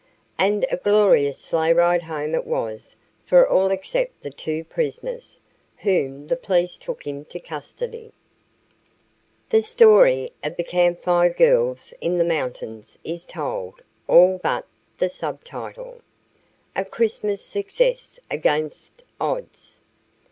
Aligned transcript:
And 0.39 0.65
a 0.71 0.77
glorious 0.77 1.37
sleighride 1.39 2.01
home 2.01 2.33
it 2.33 2.47
was 2.47 2.95
for 3.23 3.47
all 3.47 3.69
except 3.69 4.21
the 4.21 4.31
two 4.31 4.63
prisoners, 4.63 5.37
whom 5.77 6.25
the 6.25 6.35
police 6.35 6.75
took 6.79 7.05
into 7.05 7.39
custody. 7.39 8.11
The 9.51 9.61
story 9.61 10.33
of 10.43 10.55
the 10.55 10.63
CAMP 10.63 11.03
FIRE 11.03 11.29
GIRLS 11.33 11.93
IN 12.01 12.17
THE 12.17 12.23
MOUNTAINS 12.23 12.97
is 13.03 13.27
told, 13.27 13.83
all 14.07 14.39
but 14.41 14.65
the 14.97 15.07
subtitle, 15.07 16.01
"A 16.75 16.83
Christmas 16.83 17.45
Success 17.45 18.17
Against 18.31 19.03
Odds." 19.19 19.77